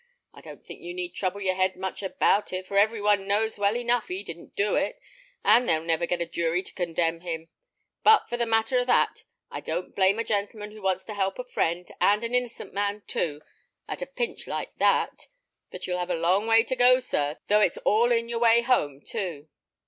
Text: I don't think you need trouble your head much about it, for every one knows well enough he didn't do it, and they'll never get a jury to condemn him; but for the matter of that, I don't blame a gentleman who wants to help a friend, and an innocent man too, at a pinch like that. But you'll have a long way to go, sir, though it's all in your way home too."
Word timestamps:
I 0.33 0.41
don't 0.41 0.65
think 0.65 0.81
you 0.81 0.95
need 0.95 1.09
trouble 1.11 1.41
your 1.41 1.53
head 1.53 1.75
much 1.75 2.01
about 2.01 2.51
it, 2.53 2.65
for 2.65 2.75
every 2.75 2.99
one 2.99 3.27
knows 3.27 3.59
well 3.59 3.77
enough 3.77 4.07
he 4.07 4.23
didn't 4.23 4.55
do 4.55 4.73
it, 4.75 4.99
and 5.43 5.69
they'll 5.69 5.83
never 5.83 6.07
get 6.07 6.23
a 6.23 6.25
jury 6.25 6.63
to 6.63 6.73
condemn 6.73 7.19
him; 7.19 7.49
but 8.03 8.27
for 8.27 8.35
the 8.35 8.47
matter 8.47 8.79
of 8.79 8.87
that, 8.87 9.25
I 9.51 9.59
don't 9.59 9.95
blame 9.95 10.17
a 10.17 10.23
gentleman 10.23 10.71
who 10.71 10.81
wants 10.81 11.03
to 11.03 11.13
help 11.13 11.37
a 11.37 11.43
friend, 11.43 11.87
and 12.01 12.23
an 12.23 12.33
innocent 12.33 12.73
man 12.73 13.03
too, 13.05 13.43
at 13.87 14.01
a 14.01 14.07
pinch 14.07 14.47
like 14.47 14.75
that. 14.79 15.27
But 15.69 15.85
you'll 15.85 15.99
have 15.99 16.09
a 16.09 16.15
long 16.15 16.47
way 16.47 16.63
to 16.63 16.75
go, 16.75 16.99
sir, 16.99 17.37
though 17.47 17.61
it's 17.61 17.77
all 17.85 18.11
in 18.11 18.27
your 18.27 18.39
way 18.39 18.63
home 18.63 19.01
too." 19.01 19.49